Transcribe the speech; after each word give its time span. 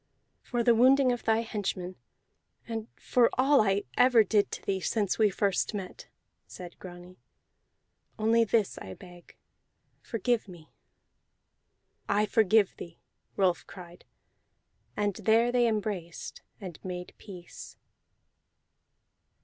"For 0.41 0.63
the 0.63 0.73
wounding 0.73 1.11
of 1.11 1.25
thy 1.25 1.41
henchmen, 1.41 1.95
and 2.67 2.87
for 2.95 3.29
all 3.33 3.61
I 3.61 3.83
ever 3.95 4.23
did 4.23 4.49
to 4.53 4.63
thee 4.63 4.79
since 4.79 5.17
first 5.31 5.73
we 5.73 5.77
met," 5.77 6.07
said 6.47 6.79
Grani, 6.79 7.19
"only 8.17 8.43
this 8.43 8.79
I 8.79 8.95
beg: 8.95 9.35
Forgive 10.01 10.47
me!" 10.47 10.71
"I 12.09 12.25
forgive 12.25 12.77
thee!" 12.77 12.97
Rolf 13.35 13.67
cried, 13.67 14.05
and 14.97 15.17
there 15.17 15.51
they 15.51 15.67
embraced 15.67 16.41
and 16.59 16.83
made 16.83 17.13
peace. 17.19 17.77